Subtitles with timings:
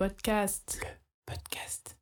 [0.00, 0.80] Le podcast.
[0.82, 1.98] Le podcast.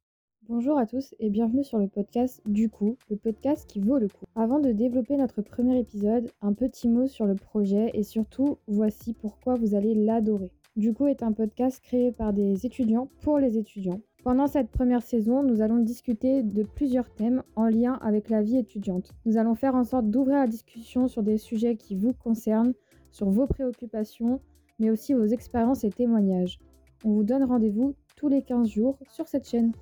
[0.49, 4.07] Bonjour à tous et bienvenue sur le podcast Du coup, le podcast qui vaut le
[4.07, 4.25] coup.
[4.37, 9.15] Avant de développer notre premier épisode, un petit mot sur le projet et surtout, voici
[9.15, 10.53] pourquoi vous allez l'adorer.
[10.77, 14.01] Du coup est un podcast créé par des étudiants pour les étudiants.
[14.23, 18.59] Pendant cette première saison, nous allons discuter de plusieurs thèmes en lien avec la vie
[18.59, 19.11] étudiante.
[19.27, 22.75] Nous allons faire en sorte d'ouvrir la discussion sur des sujets qui vous concernent,
[23.11, 24.41] sur vos préoccupations,
[24.79, 26.61] mais aussi vos expériences et témoignages.
[27.05, 29.73] On vous donne rendez-vous tous les 15 jours sur cette chaîne.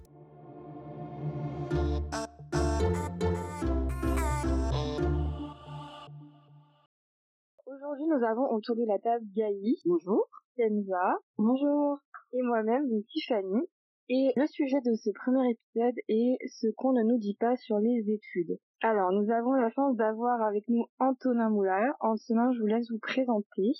[7.67, 9.77] Aujourd'hui, nous avons autour de la table Gaï.
[9.87, 10.29] Bonjour.
[10.57, 11.19] Kenza.
[11.39, 11.99] Bonjour.
[12.35, 13.63] Et moi-même, Tiffany.
[14.11, 17.79] Et le sujet de ce premier épisode est ce qu'on ne nous dit pas sur
[17.79, 18.59] les études.
[18.83, 21.95] Alors, nous avons la chance d'avoir avec nous Antonin Moulin.
[22.01, 23.73] Antonin, je vous laisse vous présenter.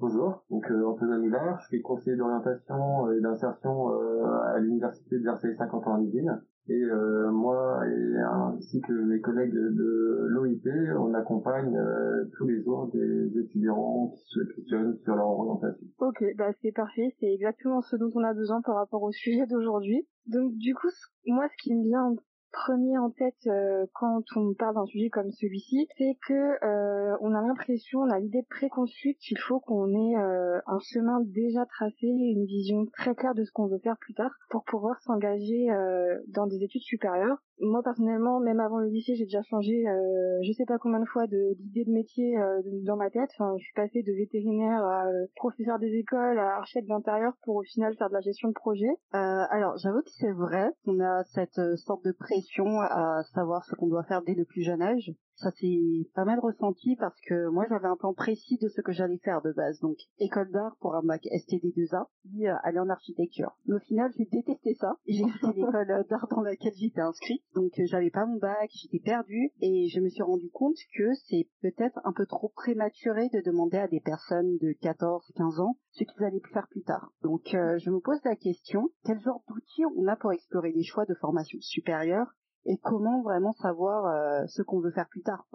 [0.00, 1.20] Bonjour, donc euh, Antonin
[1.60, 6.40] je suis conseiller d'orientation et d'insertion euh, à l'université de Versailles 50 ans en Yvelines.
[6.68, 10.66] Et euh, moi et ainsi que mes collègues de l'OIP,
[10.98, 15.86] on accompagne euh, tous les jours des étudiants qui se questionnent sur leur orientation.
[15.98, 19.44] Ok, bah c'est parfait, c'est exactement ce dont on a besoin par rapport au sujet
[19.46, 20.08] d'aujourd'hui.
[20.26, 20.88] Donc du coup,
[21.26, 22.14] moi ce qui me vient
[22.52, 27.34] premier en tête euh, quand on parle d'un sujet comme celui-ci, c'est que euh, on
[27.34, 32.06] a l'impression, on a l'idée préconçue qu'il faut qu'on ait euh, un chemin déjà tracé,
[32.06, 35.68] une vision très claire de ce qu'on veut faire plus tard pour pouvoir s'engager
[36.28, 40.52] dans des études supérieures moi personnellement, même avant le lycée, j'ai déjà changé, euh, je
[40.52, 43.30] sais pas combien de fois de d'idées de métier euh, dans ma tête.
[43.34, 47.56] Enfin, je suis passée de vétérinaire à euh, professeur des écoles à architecte d'intérieur pour
[47.56, 48.90] au final faire de la gestion de projet.
[49.14, 52.12] Euh, alors, j'avoue que c'est vrai qu'on a cette sorte de
[52.80, 56.38] à savoir ce qu'on doit faire dès le plus jeune âge ça s'est pas mal
[56.38, 59.80] ressenti parce que moi j'avais un plan précis de ce que j'allais faire de base.
[59.80, 63.52] Donc école d'art pour un bac STD2A, puis euh, aller en architecture.
[63.66, 64.96] Mais au final j'ai détesté ça.
[65.06, 67.42] J'ai quitté l'école d'art dans laquelle j'étais inscrite.
[67.54, 71.14] Donc euh, j'avais pas mon bac, j'étais perdue et je me suis rendu compte que
[71.28, 75.76] c'est peut-être un peu trop prématuré de demander à des personnes de 14, 15 ans
[75.92, 77.12] ce qu'ils allaient faire plus tard.
[77.22, 80.84] Donc euh, je me pose la question, quel genre d'outils on a pour explorer les
[80.84, 82.34] choix de formation supérieure
[82.66, 85.46] et comment vraiment savoir euh, ce qu'on veut faire plus tard.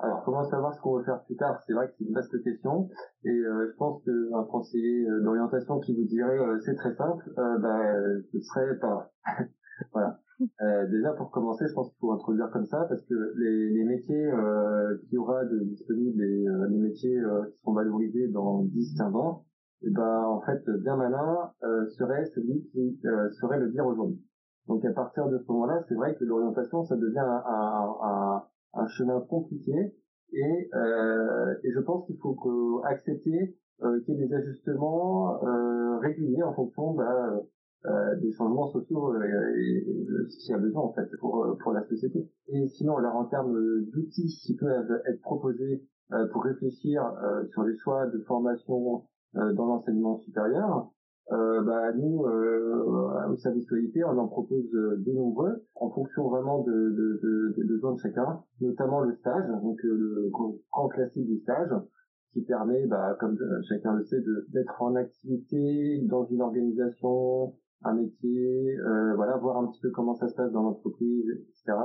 [0.00, 1.62] Alors comment savoir ce qu'on veut faire plus tard?
[1.66, 2.88] C'est vrai que c'est une vaste question
[3.24, 7.80] et euh, je pense qu'un conseiller euh, d'orientation qui vous dirait c'est très simple, bah,
[8.32, 9.12] ce serait pas
[9.92, 10.18] voilà.
[10.90, 14.30] déjà pour commencer, je pense qu'il faut introduire comme ça parce que les, les métiers
[15.04, 17.22] qu'il y aura de disponibles et les métiers
[17.52, 19.46] qui seront valorisés dans 10-15 ans,
[19.82, 21.52] et eh ben en fait bien malin
[21.96, 23.00] serait celui qui
[23.38, 24.20] saurait le dire aujourd'hui.
[24.68, 28.42] Donc à partir de ce moment-là, c'est vrai que l'orientation, ça devient un, un,
[28.74, 29.94] un, chemin compliqué
[30.32, 35.42] et, euh, et je pense qu'il faut que, accepter euh, qu'il y ait des ajustements
[35.44, 37.40] euh, réguliers en fonction bah,
[37.86, 39.26] euh, des changements sociaux et,
[39.58, 42.30] et, s'il y a besoin en fait pour, pour la société.
[42.48, 43.54] Et sinon, alors en termes
[43.92, 49.04] d'outils qui peuvent être proposés euh, pour réfléchir euh, sur les choix de formation
[49.34, 50.93] dans l'enseignement supérieur,
[51.32, 56.28] euh, bah, nous, euh, au service qualité, on en propose euh, de nombreux, en fonction
[56.28, 60.88] vraiment de, de, de, des besoins de chacun, notamment le stage, donc euh, le grand
[60.88, 61.70] classique du stage,
[62.32, 67.54] qui permet, bah, comme chacun le sait, d'être en activité dans une organisation,
[67.84, 71.78] un métier, euh, voilà, voir un petit peu comment ça se passe dans l'entreprise, etc.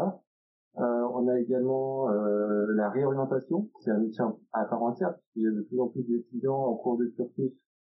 [0.77, 4.23] Euh, on a également euh, la réorientation, c'est un métier
[4.53, 7.51] à part entière, puisqu'il y a de plus en plus d'étudiants en cours de cursus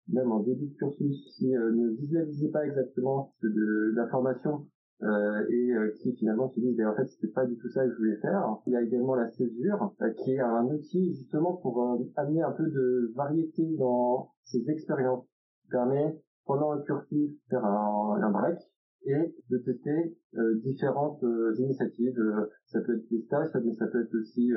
[0.09, 4.67] même en début de cursus, qui euh, ne visualisaient pas exactement de, l'information
[5.01, 7.91] euh, et euh, qui finalement se disent en fait c'était pas du tout ça que
[7.91, 8.57] je voulais faire.
[8.67, 9.93] Il y a également la césure
[10.23, 15.25] qui est un outil justement pour amener un peu de variété dans ces expériences.
[15.71, 18.59] Permet pendant un cursus de faire un, un break
[19.05, 20.15] et de tester
[20.63, 21.23] différentes
[21.57, 22.19] initiatives.
[22.65, 24.51] ça peut être des stages, ça, ça peut être aussi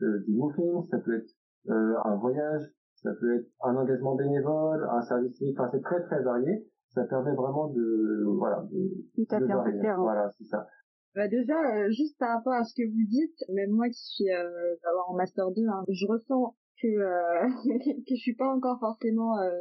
[0.00, 1.34] du moving, ça peut être
[1.68, 2.62] un voyage,
[3.02, 6.66] ça peut être un engagement bénévole, un service civique, enfin c'est très très varié.
[6.88, 10.66] Ça permet vraiment de voilà de, Tout à fait Voilà, c'est ça.
[11.14, 14.30] Bah déjà, euh, juste par rapport à ce que vous dites, même moi qui suis
[14.30, 14.76] euh,
[15.08, 17.48] en master 2, hein, je ressens que euh,
[18.06, 19.52] que je suis pas encore forcément euh,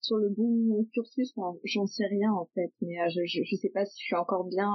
[0.00, 1.32] sur le bon cursus.
[1.36, 4.06] Enfin, J'en sais rien en fait, mais euh, je, je, je sais pas si je
[4.06, 4.72] suis encore bien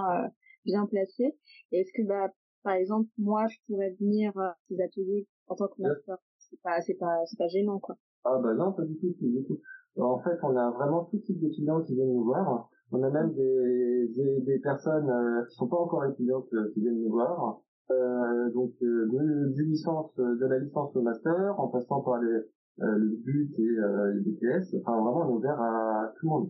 [0.66, 1.38] bien placée.
[1.72, 2.30] Est-ce que bah
[2.64, 4.32] par exemple moi je pourrais venir
[4.68, 6.18] ces ateliers en tant que master
[6.54, 7.96] c'est pas c'est pas c'est pas gênant quoi.
[8.26, 9.60] Ah bah non pas du tout, du tout.
[9.98, 12.70] En fait, on a vraiment tout type d'étudiants qui viennent nous voir.
[12.92, 16.82] On a même des des, des personnes euh, qui sont pas encore étudiantes euh, qui
[16.82, 17.62] viennent nous voir.
[17.92, 22.40] Euh, donc euh, de, du licence de la licence au master en passant par les
[22.78, 23.76] le but et
[24.16, 24.76] les BTS.
[24.82, 26.50] Enfin vraiment on est ouvert à tout le monde.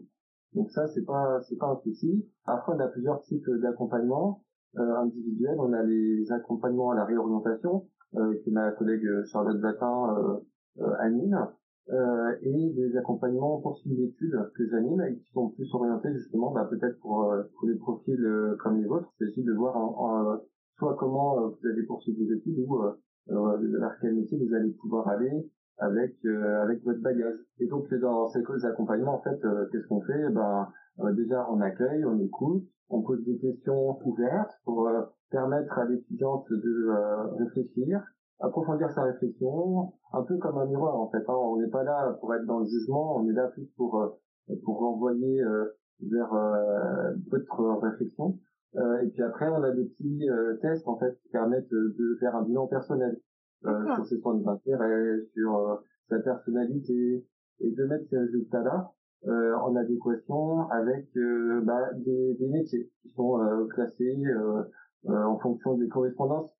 [0.53, 2.25] Donc ça, c'est pas c'est pas un souci.
[2.45, 4.43] Après, on a plusieurs types d'accompagnement
[4.77, 5.59] euh, individuels.
[5.59, 10.41] On a les accompagnements à la réorientation euh, que ma collègue Charlotte Batin
[10.79, 11.47] euh, anime.
[11.89, 16.65] Euh, et des accompagnements poursuite d'études que j'anime et qui sont plus orientés justement bah,
[16.69, 18.25] peut-être pour, pour des profils
[18.59, 19.09] comme les vôtres.
[19.19, 20.39] Il s'agit de voir en,
[20.77, 22.79] soit comment vous allez poursuivre des études ou
[23.27, 25.45] vers quel métier vous allez pouvoir aller
[25.77, 27.37] avec euh, avec votre bagage.
[27.59, 30.29] Et donc dans ces causes d'accompagnement, en fait, euh, qu'est-ce qu'on fait?
[30.29, 30.65] Ben euh,
[31.15, 34.89] déjà on accueille, on écoute, on pose des questions ouvertes pour
[35.31, 38.03] permettre à l'étudiante de réfléchir,
[38.39, 41.23] approfondir sa réflexion, un peu comme un miroir en fait.
[41.27, 41.33] Hein.
[41.35, 44.17] On n'est pas là pour être dans le jugement, on est là plus pour
[44.63, 45.41] pour renvoyer
[46.01, 46.35] vers
[47.31, 48.37] votre réflexion.
[48.75, 50.27] et puis après, on a des petits
[50.61, 53.19] tests en fait qui permettent de faire un bilan personnel
[53.65, 55.75] euh, sur ses centres d'intérêt, sur euh,
[56.09, 57.25] sa personnalité,
[57.61, 58.91] et de mettre ces résultats-là
[59.27, 64.21] euh, en adéquation avec euh, bah, des, des, métiers qui sont euh, classés
[65.07, 66.51] en fonction des correspondances.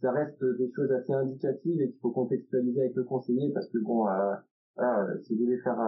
[0.00, 3.78] Ça reste des choses assez indicatives et qu'il faut contextualiser avec le conseiller parce que
[3.78, 4.06] bon,
[5.22, 5.78] si vous voulez faire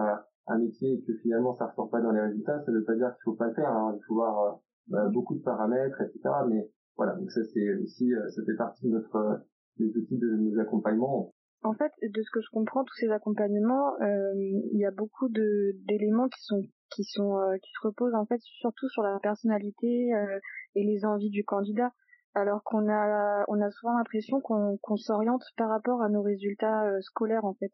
[0.47, 2.95] un métier et que finalement ça ressort pas dans les résultats, ça ne veut pas
[2.95, 3.71] dire qu'il faut pas le faire.
[3.71, 3.95] Hein.
[3.99, 6.21] Il faut voir bah, beaucoup de paramètres, etc.
[6.47, 9.41] Mais voilà, donc ça c'est aussi, ça fait partie de notre
[9.77, 11.33] les outils de nos accompagnements.
[11.63, 15.29] En fait, de ce que je comprends, tous ces accompagnements, euh, il y a beaucoup
[15.29, 16.61] de d'éléments qui sont
[16.93, 20.39] qui sont euh, qui se reposent en fait surtout sur la personnalité euh,
[20.75, 21.93] et les envies du candidat,
[22.33, 26.83] alors qu'on a on a souvent l'impression qu'on qu'on s'oriente par rapport à nos résultats
[26.99, 27.71] scolaires en fait.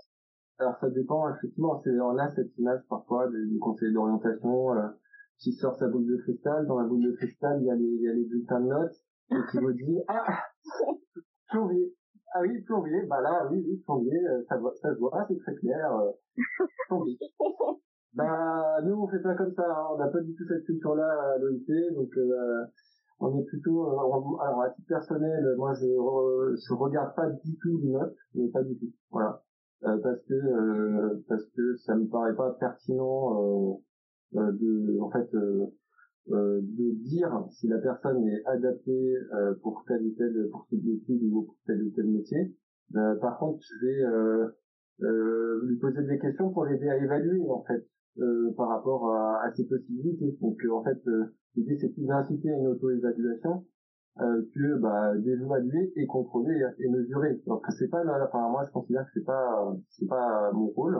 [0.59, 4.67] Alors ça dépend effectivement, on a cette image parfois du, conseiller d'orientation
[5.39, 7.85] qui sort sa boule de cristal, dans la boule de cristal il y a les
[7.85, 8.95] il y a les bulletins de notes
[9.31, 10.43] et qui vous dit ah
[11.49, 11.95] plombier.
[12.31, 15.55] Ah oui, plombier, bah là, oui, oui, plombier, euh, ça, ça se voit, c'est très
[15.55, 16.11] clair, euh,
[16.87, 17.17] plombier.
[18.13, 19.87] bah, nous, on fait pas comme ça, hein.
[19.93, 22.65] on n'a pas du tout cette culture-là à l'OIT, donc, euh,
[23.19, 23.87] on est plutôt,
[24.39, 28.63] alors à titre personnel, moi, je, je regarde pas du tout les notes, mais pas
[28.63, 29.41] du tout, voilà.
[29.81, 33.81] parce que, parce que ça me paraît pas pertinent,
[34.33, 35.29] de, en fait,
[36.31, 41.23] euh, de dire si la personne est adaptée euh, pour tel ou tel pour étude
[41.23, 42.55] ou pour tel ou tel métier.
[42.95, 44.49] Euh, par contre, je vais
[45.63, 47.87] lui poser des questions pour l'aider à évaluer en fait
[48.57, 50.37] par rapport à, à, ses possibilités.
[50.41, 51.01] Donc en fait,
[51.55, 53.65] l'idée c'est plus d'inciter à une auto-évaluation
[54.21, 57.41] euh, que bah, d'évaluer et contrôler et mesurer.
[57.47, 60.99] Donc c'est pas, enfin moi je considère que c'est pas, c'est pas mon rôle.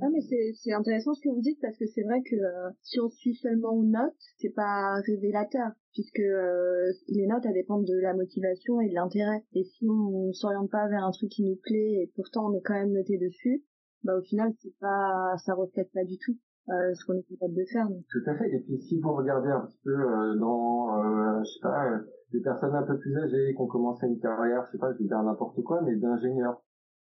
[0.00, 0.20] Ah mais
[0.54, 3.34] c'est intéressant ce que vous dites parce que c'est vrai que euh, si on suit
[3.34, 8.80] seulement une note, c'est pas révélateur puisque euh, les notes elles dépendent de la motivation
[8.80, 9.42] et de l'intérêt.
[9.54, 12.62] Et si on s'oriente pas vers un truc qui nous plaît et pourtant on est
[12.62, 13.64] quand même noté dessus,
[14.04, 16.38] bah au final c'est pas, ça reflète pas du tout.
[16.70, 17.88] Euh, ce qu'on est capable de faire.
[18.10, 18.48] Tout à fait.
[18.54, 21.98] Et puis si vous regardez un petit peu euh, dans, euh, je sais pas,
[22.32, 24.98] des personnes un peu plus âgées qui ont commencé une carrière, je sais pas, je
[24.98, 26.62] vais dire n'importe quoi, mais d'ingénieurs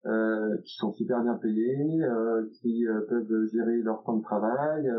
[0.07, 4.91] euh, qui sont super bien payés, euh, qui euh, peuvent gérer leur temps de travail.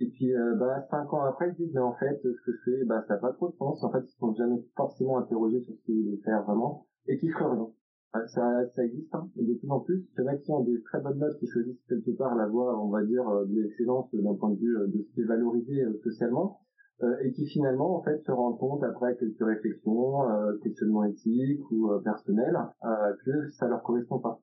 [0.00, 2.84] et puis, bah, cinq ans après, ils disent, mais en fait, ce que je fais,
[2.84, 3.82] bah, ça n'a pas trop de sens.
[3.82, 7.16] En fait, ils ne sont jamais forcément interrogés sur ce qu'ils voulaient faire vraiment, et
[7.16, 7.70] qui feraient rien.
[8.12, 10.04] Ça, ça existe, hein, de plus en plus.
[10.16, 12.46] Il y en a qui ont des très bonnes notes, qui choisissent quelque part la
[12.46, 15.84] voie, on va dire, de l'excellence d'un point de vue de ce qui est valorisé
[16.02, 16.60] socialement
[17.02, 21.70] euh, et qui finalement en fait se rendent compte après quelques réflexions, euh, questionnements éthiques
[21.70, 22.88] ou euh, personnels, euh,
[23.24, 24.40] que ça leur correspond pas.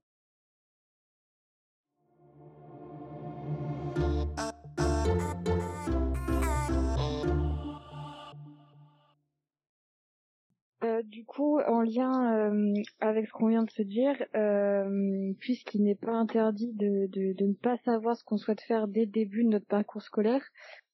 [11.10, 15.96] Du coup, en lien euh, avec ce qu'on vient de se dire, euh, puisqu'il n'est
[15.96, 19.44] pas interdit de, de, de, ne pas savoir ce qu'on souhaite faire dès le début
[19.44, 20.42] de notre parcours scolaire,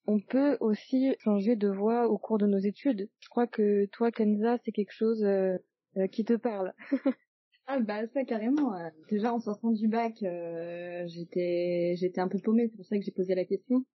[0.08, 3.10] on peut aussi changer de voie au cours de nos études.
[3.20, 5.58] Je crois que toi, Kenza, c'est quelque chose euh,
[5.98, 6.74] euh, qui te parle.
[7.68, 8.74] ah bah ça carrément.
[8.76, 8.90] Euh.
[9.10, 10.16] Déjà en sortant du bac,
[11.08, 13.86] j'étais j'étais un peu paumée, c'est pour ça que j'ai posé la question.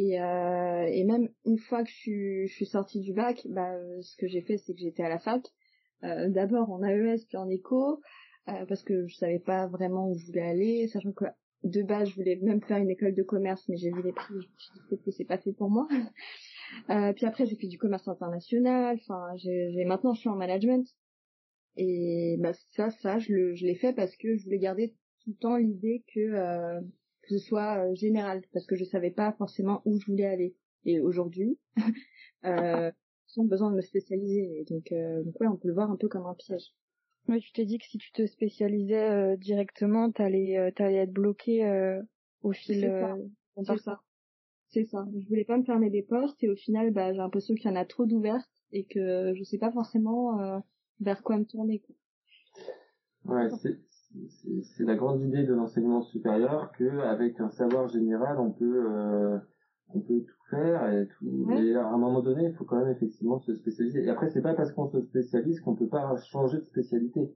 [0.00, 4.16] Et, et même une fois que je suis, je suis sortie du bac, bah ce
[4.16, 5.42] que j'ai fait, c'est que j'étais à la fac.
[6.02, 8.00] D'abord en AES puis en éco,
[8.46, 11.26] parce que je savais pas vraiment où je voulais aller, sachant que
[11.64, 14.34] de base, je voulais même faire une école de commerce, mais j'ai vu les prix,
[14.34, 15.86] je me suis dit que c'est pas fait pour moi.
[16.88, 18.96] Euh, puis après, j'ai fait du commerce international.
[19.00, 19.34] Enfin,
[19.86, 20.86] maintenant, je suis en management.
[21.76, 23.32] Et bah ça, ça, je
[23.66, 26.80] l'ai fait parce que je voulais garder tout le temps l'idée que euh,
[27.22, 30.56] que ce soit euh, général, parce que je savais pas forcément où je voulais aller.
[30.84, 31.58] Et aujourd'hui,
[32.44, 32.90] euh,
[33.26, 34.64] sans besoin de me spécialiser.
[34.68, 36.72] donc, euh, donc ouais, on peut le voir un peu comme un piège.
[37.28, 41.12] Oui, tu t'es dit que si tu te spécialisais euh, directement, t'allais, euh, t'allais être
[41.12, 42.00] bloqué euh,
[42.42, 42.80] au fil.
[42.80, 43.16] C'est ça.
[43.56, 44.00] C'est ça.
[44.68, 45.06] C'est ça.
[45.18, 47.72] Je voulais pas me fermer des portes et au final, bah, j'ai l'impression qu'il y
[47.72, 50.58] en a trop d'ouvertes et que je sais pas forcément euh,
[51.00, 51.80] vers quoi me tourner.
[51.80, 51.96] Quoi.
[53.26, 53.48] Ouais,
[54.28, 58.84] c'est c'est la grande idée de l'enseignement supérieur que avec un savoir général, on peut
[58.88, 59.38] euh,
[59.94, 61.44] on peut tout faire et tout.
[61.46, 64.04] Mais à un moment donné, il faut quand même effectivement se spécialiser.
[64.04, 67.32] Et après, c'est pas parce qu'on se spécialise qu'on peut pas changer de spécialité.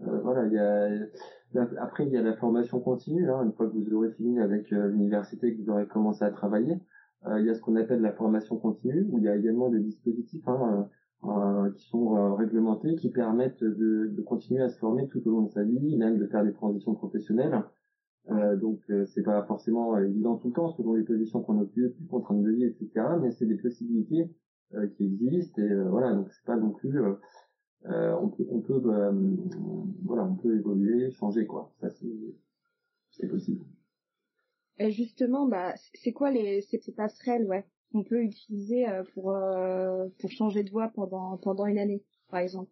[0.00, 3.30] Euh, voilà, il y a après il y a la formation continue.
[3.30, 6.30] Hein, une fois que vous aurez fini avec euh, l'université, que vous aurez commencé à
[6.30, 6.80] travailler,
[7.26, 9.68] euh, il y a ce qu'on appelle la formation continue, où il y a également
[9.68, 10.88] des dispositifs hein,
[11.28, 15.42] euh, qui sont réglementés, qui permettent de, de, continuer à se former tout au long
[15.42, 17.62] de sa vie, même de faire des transitions professionnelles.
[18.30, 22.06] Euh, donc c'est pas forcément évident tout le temps selon les positions qu'on occupe, les
[22.06, 22.90] contraintes de vie, etc.
[23.20, 24.30] Mais c'est des possibilités
[24.96, 26.98] qui existent et voilà donc c'est pas non plus
[27.86, 29.12] euh, on peut, on peut, euh,
[30.04, 31.70] voilà, on peut évoluer, changer quoi.
[31.80, 33.64] Ça c'est, possible.
[34.78, 39.36] Et justement, bah, c'est quoi les ces passerelles, ouais, qu'on peut utiliser euh, pour
[40.18, 42.70] pour changer de voie pendant pendant une année, par exemple.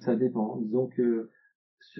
[0.00, 0.56] Ça dépend.
[0.56, 1.28] Disons que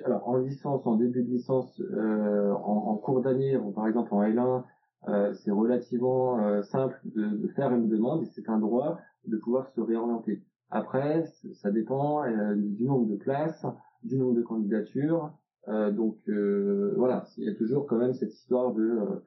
[0.04, 4.64] alors en licence, en début de licence, euh, en, cours d'année, par exemple en L1,
[5.08, 9.80] euh, c'est relativement simple de, faire une demande et c'est un droit de pouvoir se
[9.80, 10.42] réorienter.
[10.70, 11.24] Après,
[11.54, 13.64] ça dépend euh, du nombre de places,
[14.02, 15.32] du nombre de candidatures.
[15.68, 19.22] Euh, donc euh, voilà, il y a toujours quand même cette histoire de,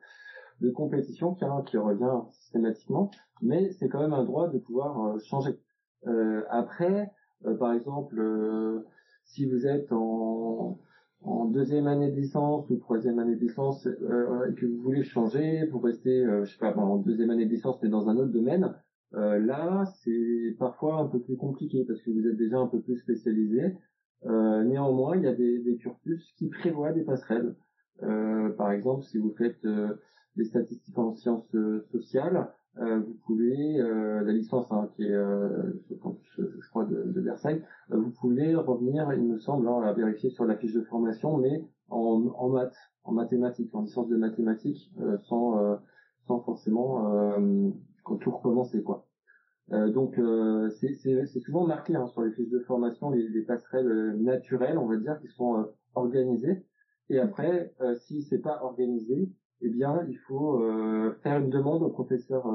[0.62, 5.58] de compétition qui, qui, revient systématiquement, mais c'est quand même un droit de pouvoir changer.
[6.50, 7.12] après,
[7.60, 8.22] par exemple,
[9.26, 10.80] si vous êtes en,
[11.24, 15.66] en deuxième année de licence ou troisième année de licence et que vous voulez changer
[15.68, 18.74] pour rester, je sais pas, en deuxième année de licence mais dans un autre domaine,
[19.14, 22.82] euh, là, c'est parfois un peu plus compliqué parce que vous êtes déjà un peu
[22.82, 23.76] plus spécialisé.
[24.26, 27.56] Euh, néanmoins, il y a des, des, cursus qui prévoient des passerelles.
[28.04, 29.68] Euh, par exemple, si vous faites
[30.38, 32.48] euh, des statistiques en sciences euh, sociales,
[32.78, 38.56] vous pouvez, la licence hein, qui est, je, je, crois, de, de Versailles, vous pouvez
[38.56, 42.48] revenir, il me semble, hein, à vérifier sur la fiche de formation, mais en, en
[42.48, 44.90] maths, en mathématiques, en licence de mathématiques,
[45.24, 45.82] sans,
[46.28, 47.36] sans forcément
[48.04, 49.06] quand tout recommencer quoi.
[49.74, 53.88] Euh, donc euh, c'est souvent marqué hein, sur les fiches de formation les, les, passerelles
[53.88, 55.64] euh, naturelles, on va dire, qui sont euh,
[55.96, 56.66] organisées.
[57.10, 59.30] Et après, euh, si c'est pas organisé,
[59.62, 60.62] eh bien il faut
[61.22, 62.46] faire une demande au professeur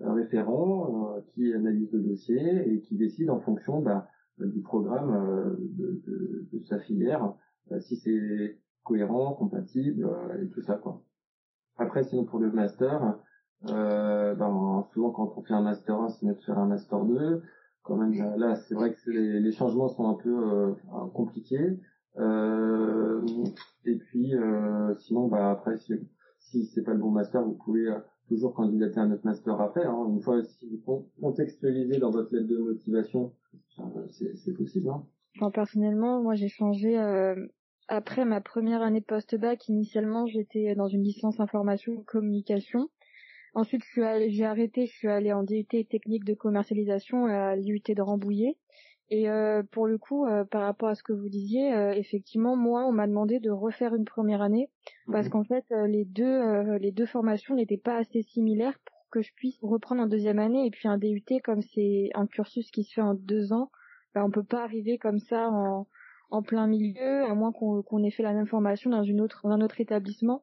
[0.00, 4.08] référent qui analyse le dossier et qui décide en fonction bah,
[4.38, 7.34] du programme de, de, de, sa filière
[7.80, 10.08] si c'est cohérent, compatible
[10.42, 11.02] et tout ça quoi.
[11.78, 13.18] Après sinon pour le master,
[13.70, 17.04] euh, ben, souvent quand on fait un master 1, c'est mieux de faire un master
[17.04, 17.42] 2.
[17.82, 20.72] Quand même, là, c'est vrai que les, les, changements sont un peu euh,
[21.14, 21.80] compliqués.
[22.18, 23.24] Euh,
[23.84, 25.94] et puis, euh, sinon, bah après, si,
[26.50, 29.84] si c'est pas le bon master, vous pouvez euh, toujours candidater à notre master après.
[29.84, 30.06] Hein.
[30.08, 33.32] Une fois, si vous contextualisez dans votre lettre de motivation,
[34.10, 34.90] c'est possible.
[34.90, 35.50] Hein.
[35.52, 36.98] Personnellement, moi, j'ai changé
[37.88, 39.68] après ma première année post-bac.
[39.68, 42.88] Initialement, j'étais dans une licence information communication.
[43.54, 48.56] Ensuite, j'ai arrêté, je suis allée en DUT technique de commercialisation à l'IUT de Rambouillet.
[49.10, 52.56] Et euh, pour le coup, euh, par rapport à ce que vous disiez, euh, effectivement,
[52.56, 54.70] moi, on m'a demandé de refaire une première année
[55.10, 55.32] parce mhm.
[55.32, 59.58] qu'en fait, les deux les deux formations n'étaient pas assez similaires pour que je puisse
[59.62, 60.66] reprendre en deuxième année.
[60.66, 63.70] Et puis un DUT, comme c'est un cursus qui se fait en deux ans,
[64.14, 65.86] bah, on peut pas arriver comme ça en,
[66.30, 69.50] en plein milieu, à moins qu'on ait fait la même formation dans une autre dans
[69.50, 70.42] un autre établissement.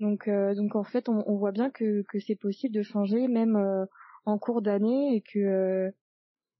[0.00, 3.28] Donc, euh, donc en fait, on, on, voit bien que, que c'est possible de changer
[3.28, 3.84] même euh,
[4.26, 5.90] en cours d'année et que euh,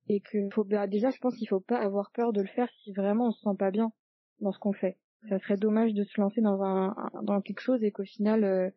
[0.08, 2.68] et que faut bah, déjà, je pense qu'il faut pas avoir peur de le faire
[2.82, 3.92] si vraiment on se sent pas bien
[4.40, 4.98] dans ce qu'on fait.
[5.28, 8.72] Ça serait dommage de se lancer dans un dans quelque chose et qu'au final,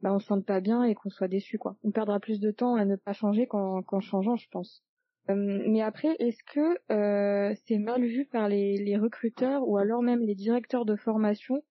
[0.00, 1.76] bah, on se sente pas bien et qu'on soit déçu quoi.
[1.82, 4.82] On perdra plus de temps à ne pas changer qu'en qu'en changeant, je pense.
[5.28, 10.34] mais après, est-ce que c'est mal vu par les, les recruteurs ou alors même les
[10.34, 11.62] directeurs de formation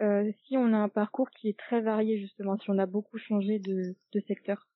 [0.00, 3.18] euh, si on a un parcours qui est très varié justement, si on a beaucoup
[3.18, 4.68] changé de, de secteur?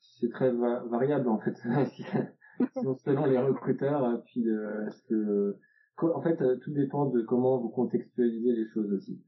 [0.00, 1.56] C'est très variable en fait,
[3.04, 5.56] selon les recruteurs, euh, puis euh, ce que,
[6.06, 9.20] en fait, tout dépend de comment vous contextualisez les choses aussi.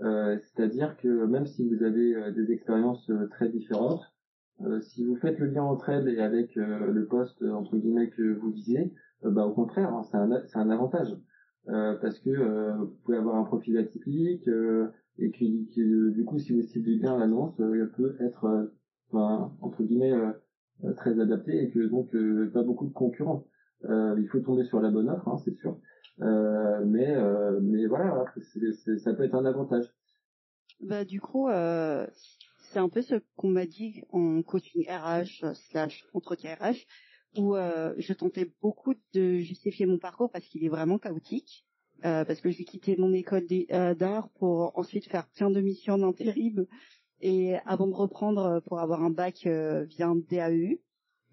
[0.00, 4.02] Euh, C'est-à-dire que même si vous avez des expériences très différentes,
[4.80, 8.50] si vous faites le lien entre elles et avec le poste entre guillemets que vous
[8.50, 11.16] visez, bah au contraire, hein, c'est un, un avantage.
[11.68, 14.86] Euh, parce que euh, vous pouvez avoir un profil atypique euh,
[15.18, 18.70] et qui, du coup si vous ciblez bien l'annonce peut être
[19.10, 20.12] entre guillemets
[20.96, 22.10] très adapté et que donc
[22.52, 23.46] pas beaucoup de concurrents
[23.82, 25.78] il faut tomber sur la bonne offre hein, c'est sûr
[26.18, 27.16] mais
[27.62, 28.24] mais voilà
[28.98, 29.86] ça peut être un avantage
[30.80, 31.48] bah du coup
[32.76, 36.86] c'est un peu ce qu'on m'a dit en coaching RH slash entretien RH,
[37.38, 41.64] où euh, je tentais beaucoup de justifier mon parcours parce qu'il est vraiment chaotique.
[42.04, 45.96] Euh, parce que j'ai quitté mon école euh, d'art pour ensuite faire plein de missions
[45.96, 46.66] d'intérim
[47.20, 50.80] et avant de reprendre pour avoir un bac via un DAEU,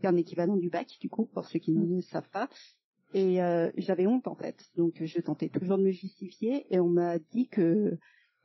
[0.03, 2.49] un équivalent du bac du coup pour ceux qui ne le savent pas.
[3.13, 3.37] Et
[3.77, 7.47] j'avais honte en fait, donc je tentais toujours de me justifier et on m'a dit
[7.47, 7.97] que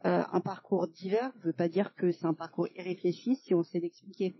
[0.04, 4.36] un parcours divers veut pas dire que c'est un parcours irréfléchi si on sait l'expliquer.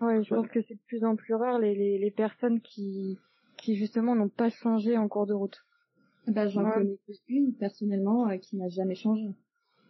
[0.00, 3.18] Ouais, je pense que c'est de plus en plus rare les, les, les personnes qui,
[3.56, 5.64] qui justement n'ont pas changé en cours de route.
[6.26, 6.98] Bah, j'en connais
[7.28, 9.34] une personnellement euh, qui n'a jamais changé.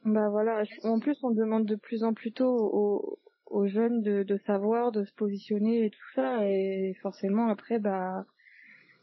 [0.05, 0.63] Bah voilà.
[0.85, 4.93] En plus, on demande de plus en plus tôt aux, aux jeunes de, de savoir,
[4.93, 8.27] de se positionner et tout ça, et forcément après, bah,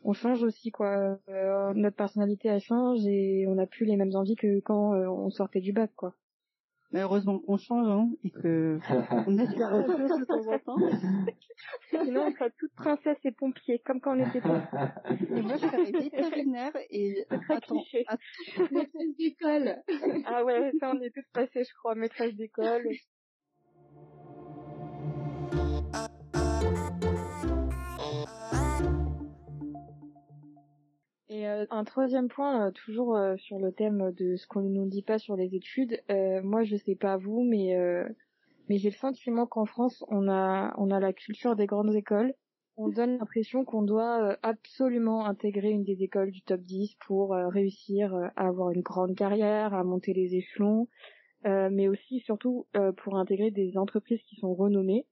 [0.04, 1.20] on change aussi quoi.
[1.30, 5.08] Euh, notre personnalité elle change et on n'a plus les mêmes envies que quand euh,
[5.08, 6.16] on sortait du bac quoi.
[6.92, 8.80] Mais heureusement qu'on change, hein, et que
[9.28, 10.78] on a du de temps en temps.
[11.90, 15.34] Sinon, on serait toute princesse et pompier, comme quand on était petits.
[15.36, 17.84] Et moi, je serais vétérinaire et attends, attends.
[18.72, 19.76] maîtresse d'école.
[20.26, 22.88] ah ouais, ça, on est toutes passées, je crois, maîtresse d'école.
[31.80, 35.02] Un troisième point, euh, toujours euh, sur le thème de ce qu'on ne nous dit
[35.02, 36.02] pas sur les études.
[36.44, 37.76] moi, je sais pas vous, mais
[38.68, 42.34] mais j'ai le sentiment qu'en France, on a on a la culture des grandes écoles.
[42.76, 48.14] On donne l'impression qu'on doit absolument intégrer une des écoles du top 10 pour réussir
[48.36, 50.88] à avoir une grande carrière, à monter les échelons,
[51.44, 52.68] mais aussi surtout
[52.98, 55.06] pour intégrer des entreprises qui sont renommées.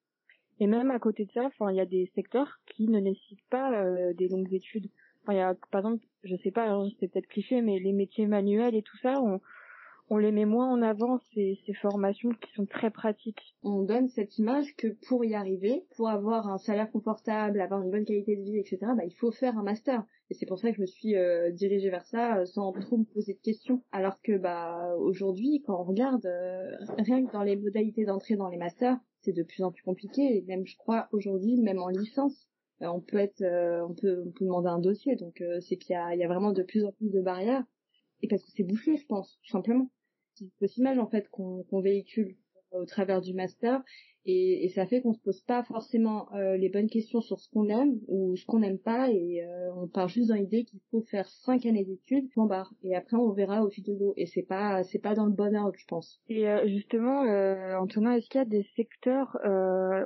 [0.60, 3.50] Et même à côté de ça, enfin, il y a des secteurs qui ne nécessitent
[3.50, 3.72] pas
[4.14, 4.90] des longues études
[5.34, 8.76] il y a, par exemple, je sais pas, c'est peut-être cliché, mais les métiers manuels
[8.76, 9.40] et tout ça, on,
[10.10, 13.56] on les met moins en avant ces, ces formations qui sont très pratiques.
[13.64, 17.92] On donne cette image que pour y arriver, pour avoir un salaire confortable, avoir une
[17.92, 20.04] bonne qualité de vie, etc., bah, il faut faire un master.
[20.30, 22.98] Et c'est pour ça que je me suis euh, dirigée vers ça euh, sans trop
[22.98, 23.84] me poser de questions.
[23.92, 28.50] Alors que bah aujourd'hui, quand on regarde, euh, rien que dans les modalités d'entrée dans
[28.50, 30.38] les masters, c'est de plus en plus compliqué.
[30.38, 32.48] Et même, je crois, aujourd'hui, même en licence,
[32.82, 35.16] on peut être, euh, on peut, on peut demander un dossier.
[35.16, 37.22] Donc euh, c'est qu'il y a, il y a vraiment de plus en plus de
[37.22, 37.64] barrières.
[38.22, 39.90] Et parce que c'est bouché, je pense, tout simplement.
[40.34, 42.36] C'est cette image en fait qu'on véhicule
[42.72, 43.82] au travers du master
[44.28, 47.50] et, et ça fait qu'on se pose pas forcément euh, les bonnes questions sur ce
[47.50, 50.82] qu'on aime ou ce qu'on n'aime pas et euh, on part juste dans l'idée qu'il
[50.92, 52.74] faut faire cinq années d'études point barre.
[52.84, 54.14] Et après on verra au fil de l'eau.
[54.18, 56.22] Et c'est pas c'est pas dans le bon ordre je pense.
[56.28, 57.22] Et euh, justement
[57.80, 59.38] Antonin est-ce qu'il y a des secteurs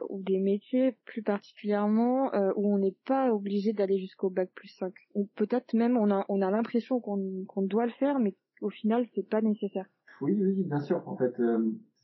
[0.10, 4.94] ou des métiers plus particulièrement où on n'est pas obligé d'aller jusqu'au bac plus 5
[5.16, 8.70] ou peut-être même on a on a l'impression qu'on qu'on doit le faire mais au
[8.70, 9.88] final c'est pas nécessaire.
[10.22, 11.02] Oui oui bien sûr.
[11.08, 11.34] En fait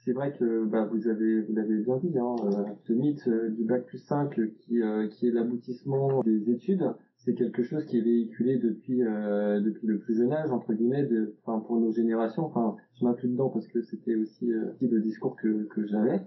[0.08, 3.50] c'est vrai que bah, vous avez vous l'avez bien dit, hein, euh, ce mythe euh,
[3.50, 7.98] du bac plus 5 qui, euh, qui est l'aboutissement des études, c'est quelque chose qui
[7.98, 12.46] est véhiculé depuis depuis le plus jeune âge entre guillemets, de, enfin pour nos générations.
[12.46, 16.22] Enfin, je m'inclus dedans parce que c'était aussi le discours que que j'avais.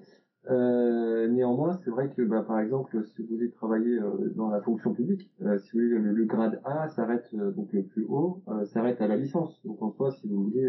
[1.31, 3.99] néanmoins, c'est vrai que bah, par exemple, si vous voulez travailler
[4.35, 8.43] dans la fonction publique, si vous voulez le, grade A s'arrête donc le plus haut
[8.65, 9.63] s'arrête à la licence.
[9.65, 10.69] Donc en soi, si vous voulez,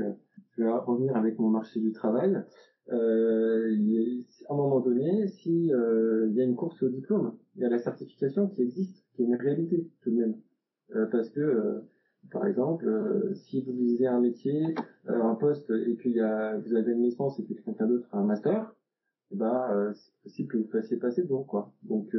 [0.56, 2.42] je vais revenir avec mon marché du travail
[2.90, 7.62] euh, à un moment donné, si euh, il y a une course au diplôme, il
[7.62, 10.36] y a la certification qui existe, qui est une réalité tout de même,
[10.96, 11.80] euh, parce que euh,
[12.32, 12.88] par exemple,
[13.34, 14.76] si vous visez un métier,
[15.08, 18.20] un poste, et puis y a, vous avez une licence et puis quelqu'un d'autre a
[18.20, 18.76] un master,
[19.32, 21.74] et eh ben c'est possible que vous fassiez passer donc quoi.
[21.84, 22.16] Donc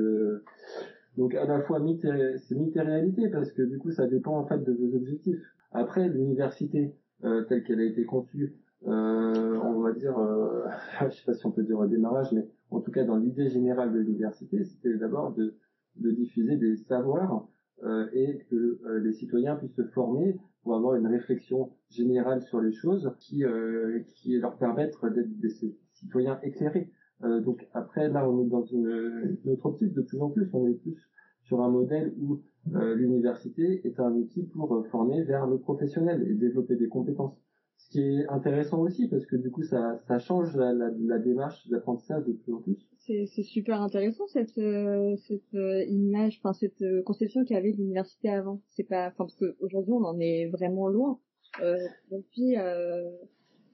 [1.17, 4.39] donc à la fois mythe c'est mythe et réalité parce que du coup ça dépend
[4.39, 5.41] en fait de vos objectifs.
[5.71, 10.65] Après l'université telle qu'elle a été conçue euh, on va dire, euh,
[11.09, 13.49] je sais pas si on peut dire au démarrage, mais en tout cas dans l'idée
[13.49, 15.55] générale de l'université, c'était d'abord de,
[15.97, 17.47] diffuser des savoirs
[17.85, 22.61] euh, et que euh, les citoyens puissent se former pour avoir une réflexion générale sur
[22.61, 25.51] les choses qui, euh, leur permettre d'être des
[25.93, 26.91] citoyens éclairés.
[27.21, 30.67] donc après, là, on est dans une, une, autre optique de plus en plus, on
[30.67, 30.97] est plus
[31.43, 32.41] sur un modèle où
[32.73, 37.52] l'université est un outil pour former vers le professionnel et développer des compétences ce
[37.93, 42.55] qui est intéressant aussi parce que du coup ça, change la, démarche d'apprentissage de plus
[42.55, 42.89] en plus.
[42.99, 47.73] C'est, super intéressant cette euh, cette euh, image, enfin cette euh, conception qu'il y avait
[47.73, 48.63] de l'université avant.
[48.71, 51.21] C'est pas, enfin parce qu'aujourd'hui on en est vraiment loin.
[51.63, 51.77] Euh,
[52.11, 52.57] depuis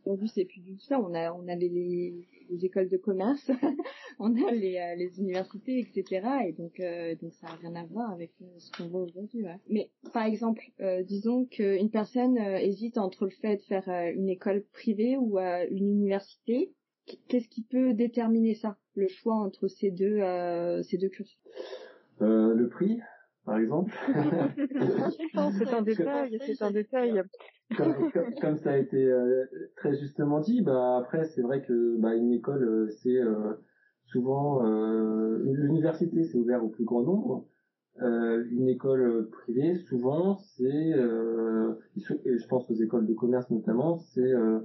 [0.08, 0.98] aujourd'hui c'est plus du tout ça.
[1.00, 3.50] On a on avait les, les écoles de commerce,
[4.18, 6.26] on a les, euh, les universités, etc.
[6.46, 9.44] Et donc euh, donc ça a rien à voir avec euh, ce qu'on voit aujourd'hui.
[9.44, 9.58] Ouais.
[9.68, 10.64] Mais par exemple,
[11.04, 16.72] disons qu'une personne hésite entre le fait de faire une école privée ou une université.
[17.28, 20.20] qu'est-ce qui peut déterminer ça, le choix entre ces deux
[20.82, 21.38] ces deux cursus?
[22.20, 22.98] Euh, Le prix,
[23.44, 23.94] par exemple.
[25.58, 27.22] c'est un détail, c'est un détail.
[27.76, 27.94] Comme,
[28.40, 29.12] comme, ça a été
[29.76, 33.20] très justement dit, bah après c'est vrai que bah, une école c'est
[34.04, 34.62] souvent
[35.42, 37.46] l'université c'est ouvert au plus grand nombre.
[38.00, 41.74] Euh, une école privée, souvent, c'est, euh,
[42.24, 44.60] et je pense aux écoles de commerce notamment, c'est euh,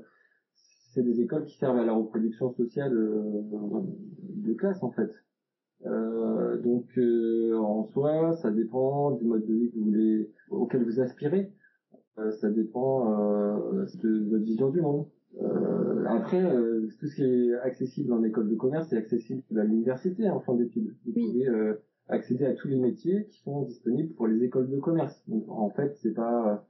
[0.54, 3.82] c'est des écoles qui servent à la reproduction sociale euh,
[4.22, 5.10] de classe en fait.
[5.86, 11.00] Euh, donc en soi, ça dépend du mode de vie que vous voulez, auquel vous
[11.00, 11.52] aspirez.
[12.32, 15.08] Ça dépend de votre vision du monde.
[16.08, 16.44] après,
[17.00, 20.54] tout ce qui est accessible en école de commerce est accessible à l'université en fin
[20.56, 20.94] d'études.
[21.06, 21.48] Vous pouvez
[22.08, 25.24] accéder à tous les métiers qui sont disponibles pour les écoles de commerce.
[25.28, 26.66] Donc en fait, c'est pas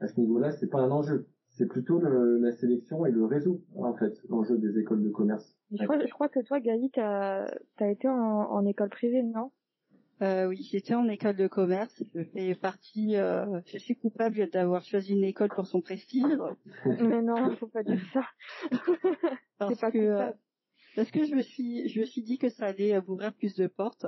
[0.00, 1.26] à ce niveau-là, c'est pas un enjeu.
[1.48, 5.56] C'est plutôt le, la sélection et le réseau, en fait, l'enjeu des écoles de commerce.
[5.70, 7.46] Je crois, je crois que toi, Gaï, t'as
[7.78, 9.50] as été en, en école privée, non?
[10.22, 12.02] Euh, oui, j'étais en école de commerce.
[12.14, 13.16] Je fais partie.
[13.16, 16.22] Euh, je suis coupable d'avoir choisi une école pour son prestige.
[16.86, 18.24] Mais non, faut pas dire ça.
[19.58, 20.30] parce pas que euh,
[20.94, 23.66] parce que je me suis je me suis dit que ça allait ouvrir plus de
[23.66, 24.06] portes.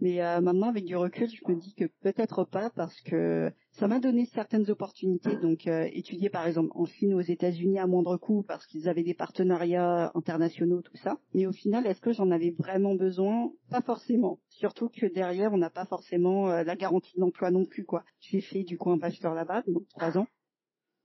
[0.00, 3.86] Mais euh, maintenant, avec du recul, je me dis que peut-être pas parce que ça
[3.86, 5.36] m'a donné certaines opportunités.
[5.36, 9.02] Donc, euh, étudier par exemple en Chine, aux États-Unis à moindre coût parce qu'ils avaient
[9.02, 11.18] des partenariats internationaux, tout ça.
[11.34, 13.52] Mais au final, est-ce que j'en avais vraiment besoin?
[13.70, 14.40] Pas forcément.
[14.48, 18.02] Surtout que derrière, on n'a pas forcément euh, la garantie d'emploi non plus, quoi.
[18.20, 20.26] J'ai fait du coup un bachelor là-bas, donc trois ans.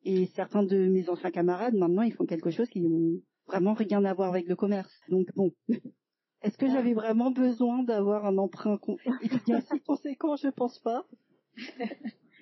[0.03, 4.05] Et certains de mes anciens camarades, maintenant, ils font quelque chose qui n'ont vraiment rien
[4.05, 4.93] à voir avec le commerce.
[5.09, 5.51] Donc bon,
[6.45, 8.79] Est-ce que j'avais vraiment besoin d'avoir un emprunt
[9.21, 11.05] étudiant si conséquent Je pense pas.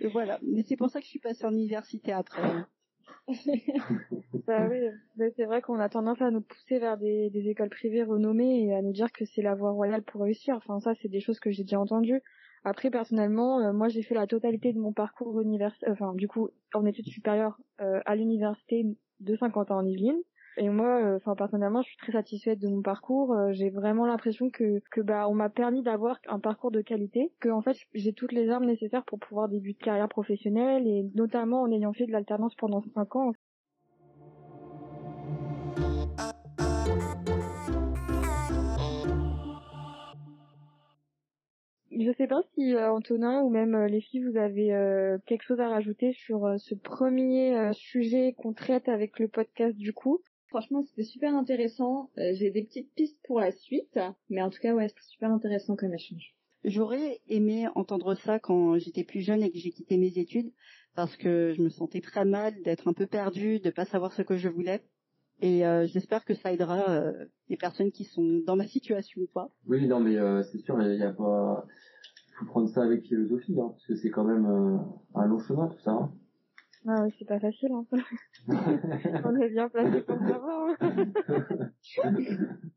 [0.02, 0.40] Et voilà.
[0.44, 2.42] Mais c'est pour ça que je suis passée en université après.
[4.48, 4.80] bah oui,
[5.38, 8.82] c'est vrai qu'on a tendance à nous pousser vers des, écoles privées renommées et à
[8.82, 10.56] nous dire que c'est la voie royale pour réussir.
[10.58, 12.22] Enfin, ça, c'est des choses que j'ai déjà entendues.
[12.66, 16.50] Après, personnellement, euh, moi, j'ai fait la totalité de mon parcours universitaire, enfin, du coup,
[16.74, 18.86] en études supérieures euh, à l'université
[19.22, 20.22] de Saint-Quentin en Yvelines.
[20.58, 23.34] Et moi, euh, enfin personnellement, je suis très satisfaite de mon parcours.
[23.34, 27.32] Euh, j'ai vraiment l'impression que que bah on m'a permis d'avoir un parcours de qualité,
[27.40, 31.10] que en fait j'ai toutes les armes nécessaires pour pouvoir débuter une carrière professionnelle et
[31.16, 33.34] notamment en ayant fait de l'alternance pendant cinq ans.
[41.92, 44.68] Je sais pas si euh, Antonin ou même les filles vous avez
[45.26, 50.22] quelque chose à rajouter sur ce premier sujet qu'on traite avec le podcast du coup.
[50.54, 52.12] Franchement, c'était super intéressant.
[52.20, 55.32] Euh, j'ai des petites pistes pour la suite, mais en tout cas, ouais, c'était super
[55.32, 56.36] intéressant comme échange.
[56.64, 60.52] J'aurais aimé entendre ça quand j'étais plus jeune et que j'ai quitté mes études,
[60.94, 64.22] parce que je me sentais très mal d'être un peu perdue, de pas savoir ce
[64.22, 64.84] que je voulais.
[65.42, 69.28] Et euh, j'espère que ça aidera euh, les personnes qui sont dans ma situation ou
[69.34, 69.50] pas.
[69.66, 70.18] Oui, non, mais
[70.52, 71.66] c'est sûr, il y, a pas,
[72.38, 74.46] faut prendre ça avec philosophie, hein, parce que c'est quand même
[75.16, 75.94] un long chemin tout ça.
[75.94, 76.14] Hein.
[76.88, 77.86] Ah c'est pas facile, hein.
[79.26, 80.78] On est bien placé pour savoir.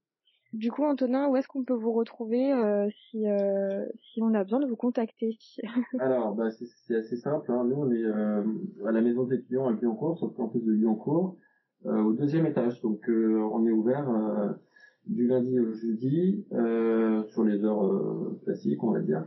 [0.57, 4.43] Du coup, Antonin, où est-ce qu'on peut vous retrouver euh, si euh, si on a
[4.43, 5.37] besoin de vous contacter
[5.99, 7.53] Alors, bah, c'est assez simple.
[7.53, 7.65] Hein.
[7.65, 8.43] Nous, on est euh,
[8.87, 11.37] à la maison d'étudiants à Lyoncourt, sur le campus de Lyoncourt,
[11.85, 12.81] au deuxième étage.
[12.81, 14.57] Donc, on est ouvert
[15.05, 16.47] du lundi au jeudi
[17.29, 19.27] sur les heures classiques, on va dire.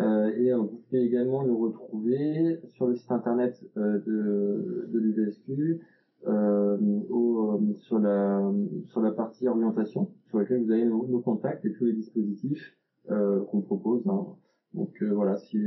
[0.00, 4.98] Euh, et euh, vous pouvez également nous retrouver sur le site internet euh, de, de
[4.98, 5.78] l'UVSQ,
[7.74, 8.52] sur la
[8.84, 12.76] sur la partie orientation, sur laquelle vous avez nos, contacts et tous les dispositifs
[13.08, 14.06] qu'on propose.
[14.06, 14.26] Hein.
[14.72, 15.58] Donc voilà, si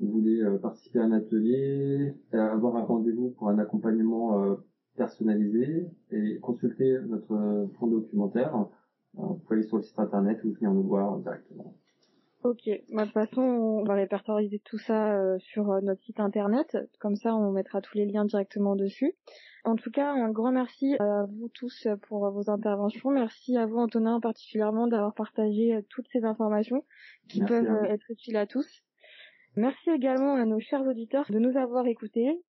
[0.00, 4.56] vous voulez participer à un atelier, avoir un rendez-vous pour un accompagnement
[4.96, 8.66] personnalisé et consulter notre fonds documentaire,
[9.14, 11.76] vous pouvez aller sur le site internet ou venir nous voir directement.
[12.46, 16.20] Ok, bah, de toute façon, on va répertoriser tout ça euh, sur euh, notre site
[16.20, 19.14] internet, comme ça on mettra tous les liens directement dessus.
[19.64, 23.10] En tout cas, un grand merci à vous tous pour vos interventions.
[23.10, 26.84] Merci à vous Antonin particulièrement d'avoir partagé euh, toutes ces informations
[27.28, 28.84] qui peuvent être utiles à tous.
[29.56, 32.40] Merci également à nos chers auditeurs de nous avoir écoutés.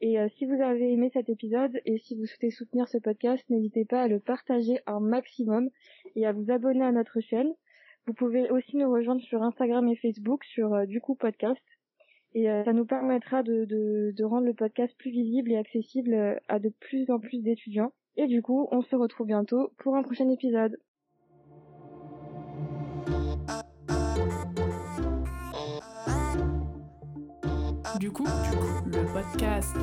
[0.00, 3.84] Et si vous avez aimé cet épisode et si vous souhaitez soutenir ce podcast, n'hésitez
[3.84, 5.70] pas à le partager un maximum
[6.14, 7.52] et à vous abonner à notre chaîne.
[8.08, 11.60] Vous pouvez aussi nous rejoindre sur Instagram et Facebook sur euh, du coup podcast.
[12.32, 16.34] Et euh, ça nous permettra de, de, rendre le podcast plus visible et accessible euh,
[16.48, 17.92] à de plus en plus d'étudiants.
[18.16, 20.78] Et du coup, on se retrouve bientôt pour un prochain épisode.
[28.00, 28.24] Du coup,
[28.86, 29.76] le podcast.